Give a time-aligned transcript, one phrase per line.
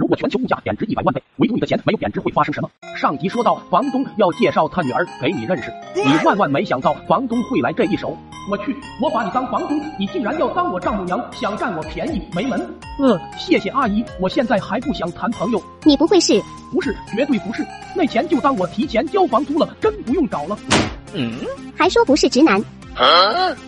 [0.00, 2.70] 如果全球物价贬值一百万倍，唯独你的钱没有贬值，会发生什么？
[2.96, 8.16] 上集说到，房东要介绍他女儿给你认识，你万万没想到房东会来这一手。
[8.50, 12.58] 我去，我把你当房东，你竟然要当我丈母娘，想占我便宜，没门！
[12.98, 15.62] 呃，谢谢阿姨，我现在还不想谈朋友。
[15.84, 16.42] 你不会是？
[16.72, 17.62] 不是，绝对不是。
[17.94, 20.58] 那钱就当我提前交房租了，真不用找了。
[21.12, 21.34] 嗯，
[21.76, 22.58] 还说不是直男。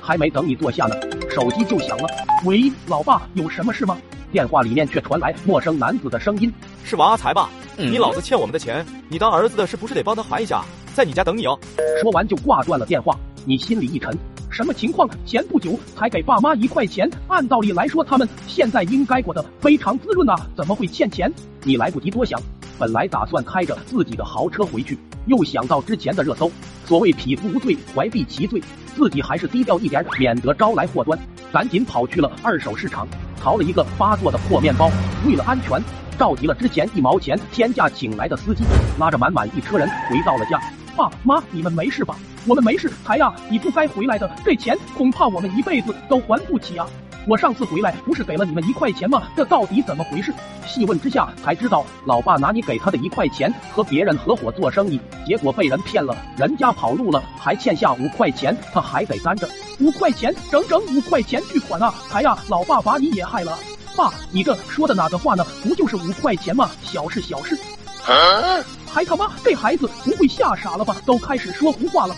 [0.00, 0.94] 还没等你坐下呢，
[1.28, 2.06] 手机就响了。
[2.44, 3.98] 喂，老爸，有什么事吗？
[4.32, 6.52] 电话里面却传来陌生男子的声音
[6.84, 7.50] ：“是王阿财吧？
[7.76, 10.64] 你老子欠我们的钱，你当儿子的是不是得帮他还一下？
[10.94, 11.58] 在你家等你哦。”
[12.00, 13.16] 说完就挂断了电话。
[13.46, 14.14] 你心里一沉，
[14.50, 15.08] 什么情况？
[15.24, 21.32] 前不久才给爸妈一块钱，按道理来说他们现在应该过得非常滋润啊，怎么会欠钱？
[21.64, 22.38] 你来不及多想，
[22.78, 26.52] 本来打算开着自己的豪车回去，又想到之前的热搜，
[26.84, 28.62] 所谓匹夫无罪，怀璧其罪，
[28.94, 31.18] 自己还是低调一点，免得招来祸端，
[31.50, 33.08] 赶紧跑去了二手市场。
[33.42, 34.90] 淘了一个八座的破面包，
[35.26, 35.82] 为了安全，
[36.18, 38.62] 召集了之前一毛钱天价请来的司机，
[38.98, 40.60] 拉着满满一车人回到了家。
[40.96, 42.16] 爸妈，你们没事吧？
[42.46, 42.90] 我们没事。
[43.04, 46.86] 财呀，你不该回来的，这钱恐怕我们一辈子都还不起啊！
[47.26, 49.24] 我上次回来不是给了你们一块钱吗？
[49.36, 50.32] 这到底怎么回事？
[50.66, 59.48] 细问之下才知道，老爸拿你给他的一块钱和别人合伙做生意，结果被人骗了，人家跑路了，还欠下五块钱，他还得担着。
[59.80, 61.94] 五块钱，整整五块钱巨款啊！
[62.12, 63.58] 哎呀，老爸把你也害了。
[63.96, 65.44] 爸，你这说的哪个话呢？
[65.62, 66.70] 不就是五块钱吗？
[66.82, 67.58] 小事小事。
[68.92, 70.96] 还他妈，这孩子不会吓傻了吧？
[71.04, 72.14] 都开始说胡话了。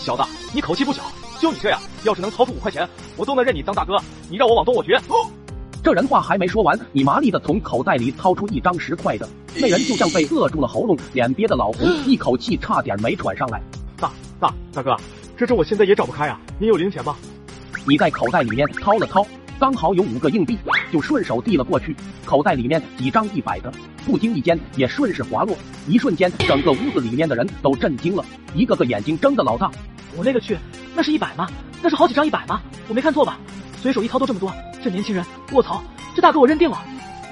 [0.00, 1.02] 小子，你口气不小，
[1.40, 3.96] 就你这样，要是能掏出五块钱，我都能认你当大哥。
[4.28, 5.00] 你让我往东，我学。
[5.82, 13.62] 这人话还没说完，你麻利的从口袋里掏出一张十块的，那人就像被扼住了喉咙，脸憋得老红，一口气差点没喘上来。
[13.96, 14.10] 大
[14.40, 14.96] 大大哥。
[15.36, 16.40] 这这我现在也找不开啊！
[16.58, 17.14] 您有零钱吗？
[17.86, 19.24] 你在口袋里面掏了掏，
[19.60, 20.58] 刚好有五个硬币，
[20.90, 21.94] 就顺手递了过去。
[22.24, 23.70] 口袋里面几张一百的，
[24.04, 25.54] 不经意间也顺势滑落。
[25.86, 28.24] 一瞬间，整个屋子里面的人都震惊了，
[28.54, 29.70] 一个个眼睛睁得老大。
[30.16, 30.56] 我勒个去，
[30.96, 31.46] 那是一百吗？
[31.82, 32.60] 那是好几张一百吗？
[32.88, 33.38] 我没看错吧？
[33.80, 35.82] 随手一掏都这么多，这年轻人，卧槽！
[36.14, 36.82] 这大哥我认定了。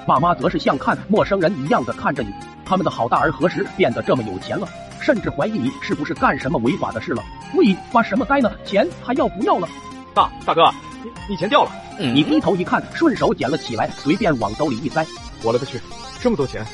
[0.06, 2.30] 爸妈则是像看陌生人一样的看着你，
[2.64, 4.68] 他们的好大儿何时变得这么有钱了？
[5.00, 7.22] 甚至怀疑你是不是干什么违法的事了？
[7.54, 8.50] 喂，发什么呆呢？
[8.64, 9.68] 钱还要不要了？
[10.14, 10.62] 大大哥，
[11.02, 11.70] 你你钱掉了。
[11.98, 15.06] 你低头一看，顺手捡了起来，随便往兜里一塞。
[15.42, 15.80] 我勒个去，
[16.20, 16.64] 这么多钱，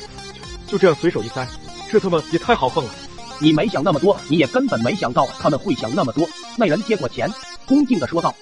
[0.65, 1.45] 就就这样随手一塞，
[1.89, 2.89] 这他妈也太豪横了。
[3.41, 6.25] 你没想那么多，你也根本没想到他们会想那么多。
[6.57, 7.29] 那人接过钱，
[7.67, 8.33] 恭敬的说道：“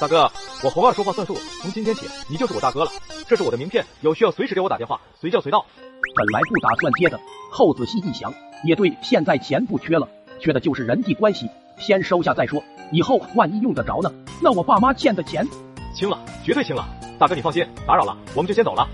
[0.00, 0.30] 大哥，
[0.62, 2.90] 我红二说话算数，从今天起你就是我大哥了。
[3.26, 5.66] 这是我的名片，有需要随时给我打电话，随叫随到。”
[6.14, 7.18] 本来不打算接的，
[7.50, 8.32] 后仔细一想。
[8.64, 10.08] 也对，现在钱不缺了，
[10.38, 11.50] 缺的就是人际关系，
[11.80, 12.62] 先收下再说。
[12.92, 14.12] 以后万一用得着呢？
[14.40, 15.44] 那我爸妈欠的钱，
[15.92, 16.86] 清了，绝对清了。
[17.18, 18.88] 大哥你放心，打扰了，我们就先走了。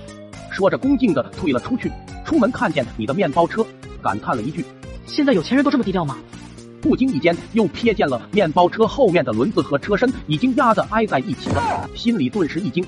[0.51, 1.93] 说着恭敬的退了出去。
[2.25, 3.65] 出门看见你的面包车，
[4.03, 4.65] 感叹了一句：
[5.07, 6.17] 现在有钱人都这么低调吗？
[6.85, 12.85] 不经意间又瞥见了面包车后面的轮子和车身已经压得挨在一起了，心里顿时一惊。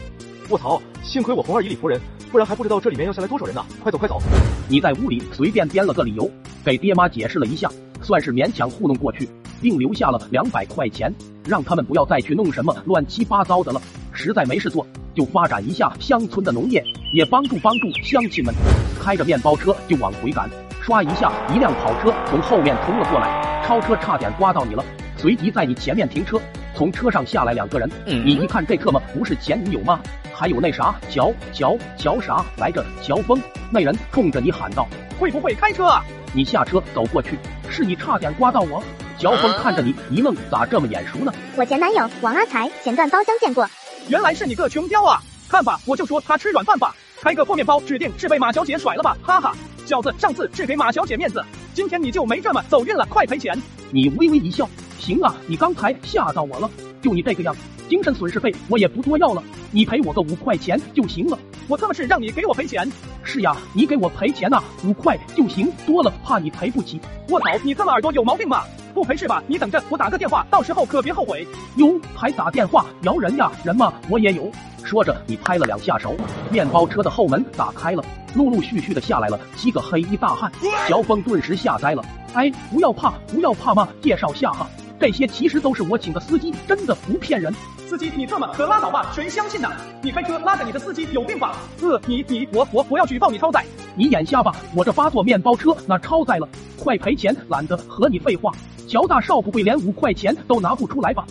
[0.50, 0.78] 卧槽！
[1.02, 1.98] 幸亏我红二以理服人，
[2.30, 3.64] 不然还不知道这里面要下来多少人呢。
[3.82, 4.20] 快走快走！
[4.68, 6.30] 你在屋里随便编了个理由，
[6.62, 7.70] 给爹妈解释了一下，
[8.02, 9.26] 算是勉强糊弄过去，
[9.62, 11.10] 并留下了两百块钱，
[11.46, 13.80] 让他们不要再去弄什么乱七八糟的了。
[14.12, 16.84] 实在没事做，就发展一下乡村的农业，
[17.14, 18.54] 也帮助帮助乡亲们。
[19.02, 20.50] 开着面包车就往回赶，
[20.86, 24.84] 唰一下，一辆跑车从后面冲了过来，超车差点刮到你了。
[25.16, 26.40] 随即在你前面停车，
[26.76, 29.98] 从车上下来两个人，你一看这特么不是前女友吗？
[30.32, 32.86] 还有那啥乔乔乔啥来着？
[33.02, 34.86] 乔峰那人冲着你喊道
[35.18, 37.36] ：“会不会开车啊？”你下车走过去，
[37.68, 38.80] 是你差点刮到我。
[39.18, 41.32] 乔峰看着你一愣，咋这么眼熟呢？
[41.56, 43.68] 我前男友王阿才，前段包厢见过。
[44.06, 45.20] 原来是你个穷彪啊！
[45.48, 49.16] 看吧，我就说他吃软饭吧，开个破面包，指定是被马小姐甩了吧？
[49.24, 49.52] 哈哈，
[49.86, 51.40] 小子，上次是给马小姐面子，
[51.72, 53.56] 今天你就没这么走运了，快赔钱！
[53.92, 56.68] 你微微一笑，行啊，你刚才吓到我了，
[57.00, 57.54] 就你这个样。
[57.88, 61.38] 精神损失费我也不多要了，你赔我个五块钱就行了。
[61.68, 62.90] 我他妈是让你给我赔钱？
[63.22, 67.00] 是呀，你给我赔钱呐，五块就行，多了怕你赔不起。
[67.28, 68.64] 我操，你他妈耳朵有毛病吗？
[68.96, 69.42] 不赔是吧？
[69.46, 71.46] 你等着，我打个电话，到时候可别后悔。
[71.76, 73.52] 哟，还打电话摇人呀？
[73.62, 74.50] 人吗，我也有。
[74.82, 76.14] 说着，你拍了两下手，
[76.50, 78.02] 面包车的后门打开了，
[78.34, 80.50] 陆陆续续的下来了七个黑衣大汉。
[80.88, 82.02] 乔峰顿时吓呆了。
[82.32, 84.66] 哎，不要怕，不要怕嘛，介绍下哈。
[84.98, 87.54] 这些其实都是我请的司机，真的不骗人。
[87.86, 89.70] 司机，你这么可拉倒吧，谁相信呢？
[90.00, 91.54] 你开车拉着你的司机有病吧？
[91.82, 93.62] 呃，你你我我我要举报你超载！
[93.94, 94.56] 你眼瞎吧？
[94.74, 96.48] 我这八座面包车哪超载了？
[96.78, 97.36] 快赔钱！
[97.48, 98.52] 懒得和你废话。
[98.88, 101.26] 乔大少不会连五块钱都拿不出来吧？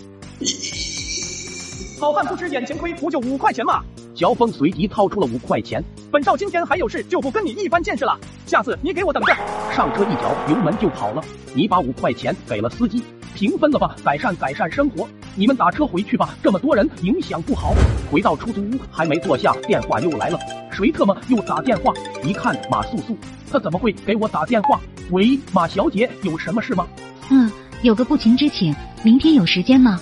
[1.99, 3.81] 好汉不吃眼前亏，不就五块钱吗？
[4.13, 5.81] 乔峰随即掏出了五块钱，
[6.11, 8.17] 本少今天还有事，就不跟你一般见识了。
[8.45, 9.33] 下次你给我等着。
[9.73, 11.23] 上车一脚油门就跑了。
[11.53, 13.01] 你把五块钱给了司机，
[13.33, 15.07] 平分了吧，改善改善生活。
[15.35, 17.73] 你们打车回去吧，这么多人影响不好。
[18.11, 20.37] 回到出租屋，还没坐下，电话又来了。
[20.71, 21.93] 谁特么又打电话？
[22.21, 23.17] 一看马素素，
[23.49, 24.81] 他怎么会给我打电话？
[25.11, 26.85] 喂，马小姐，有什么事吗？
[27.29, 27.51] 嗯，
[27.81, 29.99] 有个不情之请，明天有时间吗？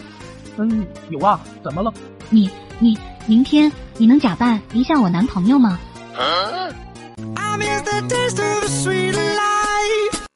[0.57, 1.93] 嗯，有啊，怎么了？
[2.29, 2.49] 你
[2.79, 5.79] 你明天你能假扮一下我男朋友吗
[6.15, 7.57] ？I